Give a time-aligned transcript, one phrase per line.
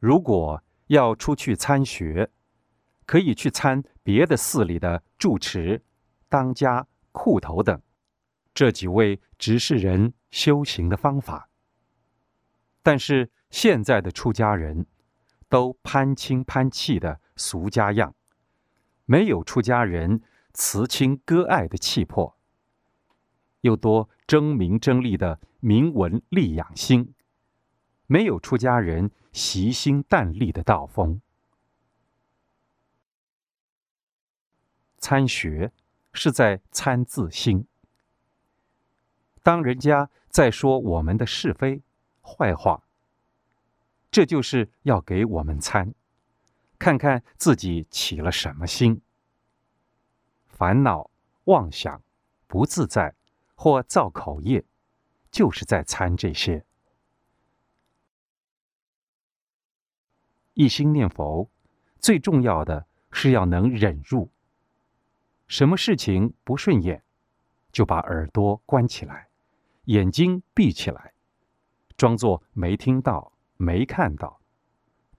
[0.00, 2.30] 如果要出去参学，
[3.04, 5.84] 可以去参别的寺里的住持、
[6.28, 7.80] 当家、库头等。
[8.54, 11.50] 这几位执事人修行的方法。
[12.82, 14.86] 但是现在的出家人，
[15.50, 18.14] 都攀亲攀戚的俗家样，
[19.04, 20.22] 没有出家人
[20.54, 22.38] 慈亲割爱的气魄，
[23.60, 27.12] 又多争名争利的名闻利养心，
[28.12, 31.20] 没有出家人习心淡丽的道风。
[34.98, 35.70] 参学
[36.12, 37.68] 是在参自心。
[39.44, 41.82] 当人家在说我们的是非。
[42.20, 42.82] 坏话，
[44.10, 45.94] 这就是要给我们参，
[46.80, 49.00] 看看自己起了什么心，
[50.48, 51.10] 烦恼、
[51.44, 52.02] 妄想、
[52.48, 53.14] 不自在
[53.54, 54.64] 或造口业，
[55.30, 56.64] 就是在参这些。
[60.60, 61.48] 一心念佛，
[62.00, 64.28] 最重要的是要能忍入。
[65.46, 67.02] 什么事情不顺眼，
[67.72, 69.28] 就把耳朵关起来，
[69.86, 71.14] 眼睛闭起来。
[71.96, 74.38] 装作没听到、没看到，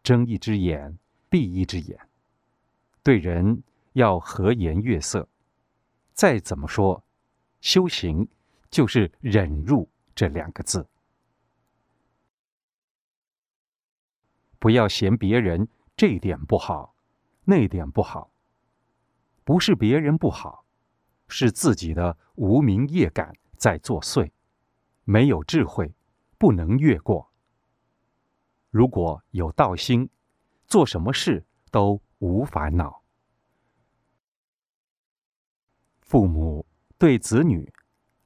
[0.04, 0.96] 睁一只眼
[1.28, 2.00] 闭一只眼。
[3.02, 5.28] 对人要和颜悦色。
[6.14, 7.04] 再怎么说，
[7.62, 8.28] 修行
[8.70, 10.88] 就是忍入这两个字。
[14.62, 15.68] 不要嫌别人
[15.98, 16.96] 这点不好，
[17.46, 18.32] 那点不好。
[19.44, 20.66] 不是别人不好，
[21.28, 24.32] 是自己的无名业感在作祟，
[25.04, 25.92] 没有智慧。
[26.38, 27.32] 不能越过。
[28.72, 30.10] 如果有道心，
[30.66, 33.04] 做什么事都无烦恼。
[36.02, 36.66] 父母
[36.98, 37.72] 对子女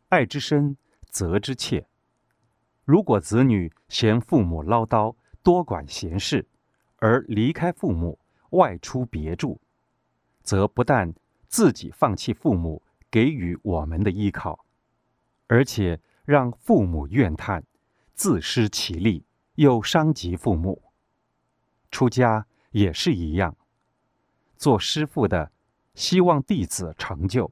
[0.07, 0.77] 爱之深，
[1.09, 1.89] 责之切。
[2.85, 5.13] 如果子女嫌父母唠叨，
[5.45, 6.43] 多管闲事，
[6.97, 8.17] 而离开父母
[8.49, 9.61] 外出别住，
[10.41, 11.13] 则不但
[11.47, 14.65] 自己放弃父母给予我们的依靠，
[15.45, 17.63] 而且让父母怨叹。
[18.15, 19.23] 自失其力，
[19.55, 20.81] 又伤及父母。
[21.91, 23.55] 出家也是一样，
[24.57, 25.51] 做师傅的
[25.93, 27.51] 希望弟子成就，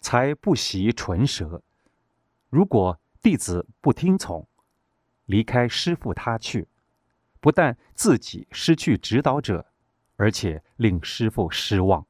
[0.00, 1.62] 才不惜唇舌。
[2.48, 4.46] 如果弟子不听从，
[5.24, 6.68] 离开师傅他去，
[7.40, 9.66] 不但自己失去指导者，
[10.16, 12.06] 而且令师傅失望。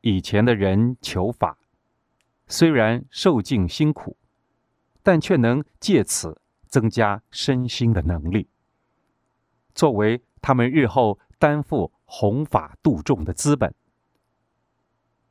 [0.00, 1.58] 以前的人求法，
[2.46, 4.16] 虽然受尽辛苦。
[5.02, 8.48] 但却能借此增加身心的能力，
[9.72, 13.72] 作为他们日后担负弘法度众的资本。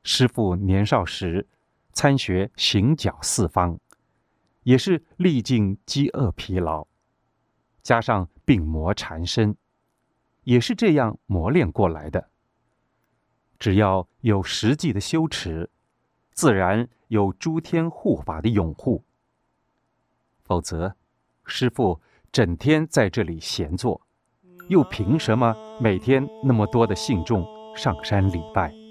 [0.02, 1.50] 师父年少时
[1.92, 3.78] 参学行脚四方，
[4.66, 6.88] 也是历尽饥饿疲劳，
[7.84, 9.56] 加上病魔缠身，
[10.44, 12.30] 也是这样磨练过来的。
[13.60, 15.70] 只要有实际的修持，
[16.32, 19.04] 自然有诸天护法的拥护。
[20.44, 20.96] 否则，
[21.46, 22.02] 师傅
[22.32, 24.02] 整天在这里闲坐，
[24.68, 27.46] 又凭什么每天那么多的信众
[27.78, 28.85] 上山礼拜？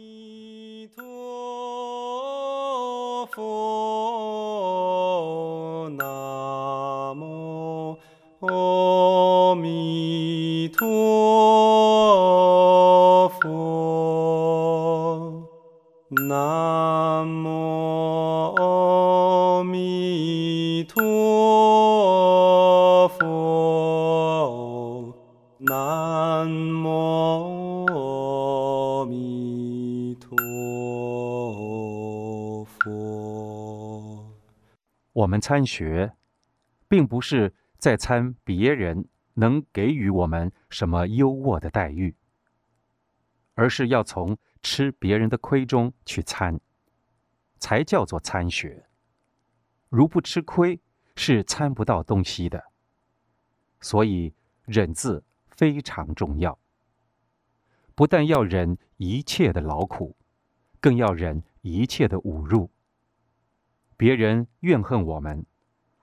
[13.41, 13.48] 佛。
[16.28, 21.03] 南无阿弥陀
[23.08, 25.12] 佛，
[25.58, 30.30] 南无阿弥陀
[32.64, 34.24] 佛。
[35.12, 36.12] 我们参学，
[36.88, 42.17] 并不是在参别人能给予我们什么优渥的待遇，
[43.55, 46.59] 而是要从吃别人的亏中去参，
[47.59, 48.87] 才叫做参学。
[49.89, 50.81] 如不吃亏，
[51.17, 52.72] 是参不到东西的。
[53.81, 54.34] 所以
[54.65, 56.59] 忍字非常重要，
[57.95, 60.16] 不但要忍一切的劳苦，
[60.80, 62.71] 更要忍一切的侮辱。
[63.97, 65.47] 别人怨恨我们，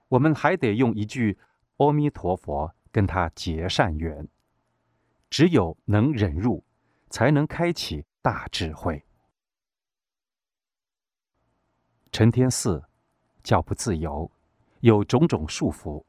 [0.09, 1.37] 我们还得用一句
[1.77, 4.27] “阿弥陀佛”跟他结善缘。
[5.29, 6.63] 只有能忍入，
[7.09, 9.03] 才能开启大智慧。
[12.11, 12.83] 承天寺
[13.41, 14.29] 较不自由，
[14.81, 16.03] 有种种束缚，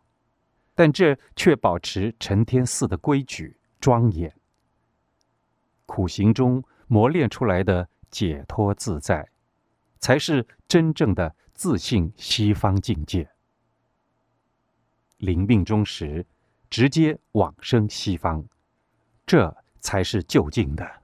[0.74, 4.34] 但这却保持承天寺的规矩庄严。
[5.86, 9.30] 苦行中磨练出来的解脱自在，
[9.98, 11.34] 才是真正的。
[11.54, 13.30] 自信西方境界。
[15.18, 16.26] 临病终时，
[16.72, 18.46] 直接往生西方，
[19.26, 21.02] 这才是就近的。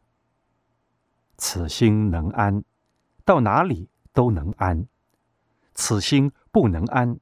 [1.37, 2.65] 此心能安，
[3.23, 4.87] 到哪里都能安；
[5.75, 7.21] 此心不能安，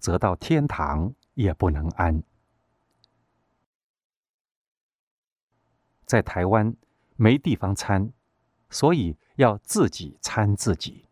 [0.00, 2.24] 则到天堂也不能安。
[6.06, 6.74] 在台湾
[7.14, 8.12] 没地方参，
[8.68, 11.06] 所以要自己参自己。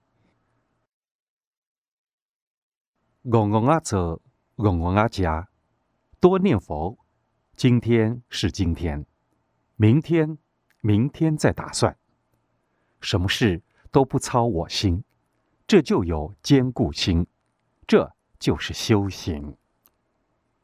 [3.23, 4.21] 嗡嗡啊走，
[4.57, 5.49] 嗡嗡啊家，
[6.25, 6.97] 多念佛。
[7.55, 9.05] 今天是今天，
[9.77, 10.39] 明天，
[10.81, 11.99] 明天再打算。
[13.03, 15.05] 什么事都不操我心，
[15.67, 17.27] 这就有坚固心，
[17.87, 19.55] 这就是修行。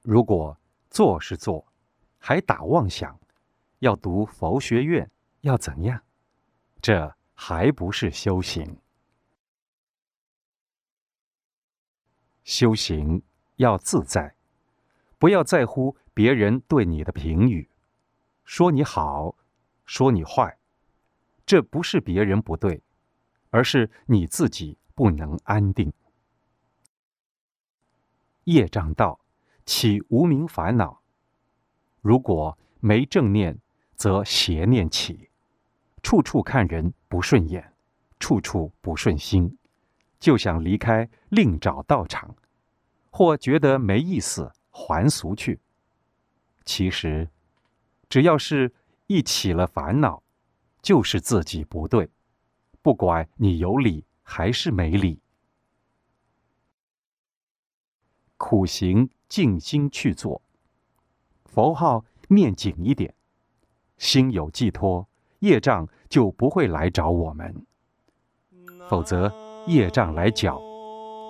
[0.00, 0.58] 如果
[0.88, 1.70] 做是做，
[2.18, 3.20] 还打妄想。
[3.80, 5.10] 要读佛学院，
[5.42, 6.02] 要怎样？
[6.80, 8.78] 这还不是修行。
[12.44, 13.22] 修行
[13.56, 14.34] 要自在，
[15.20, 17.70] 不要在乎别人对你的评语，
[18.42, 19.36] 说你好，
[19.86, 20.58] 说你坏，
[21.46, 22.82] 这不是别人不对，
[23.50, 25.92] 而是你自己不能安定。
[28.44, 29.20] 业障道，
[29.64, 31.00] 起无名烦恼。
[32.00, 33.60] 如果没正念。
[34.00, 35.28] 则邪念起，
[36.02, 37.74] 处处看人不顺眼，
[38.18, 39.58] 处处不顺心，
[40.18, 42.34] 就想离开，另找道场，
[43.10, 45.60] 或觉得没意思，还俗去。
[46.64, 47.28] 其实，
[48.08, 48.72] 只要是
[49.06, 50.22] 一起了烦恼，
[50.80, 52.08] 就是自己不对，
[52.80, 55.20] 不管你有理还是没理，
[58.36, 60.40] 苦行静心去做，
[61.44, 63.14] 佛号念紧一点。
[63.98, 65.06] 心有寄托，
[65.40, 67.52] 业障就不会来找我们；
[68.88, 69.30] 否则，
[69.66, 70.58] 业障来搅，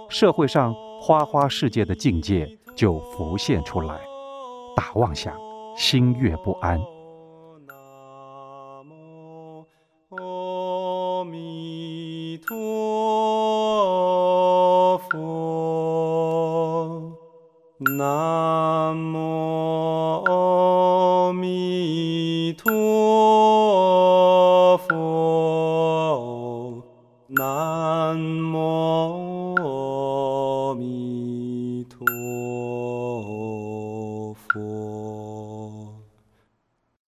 [0.08, 4.00] 社会上花花世界的境界就浮现出来，
[4.76, 5.34] 大妄想，
[5.76, 6.80] 心悦不安。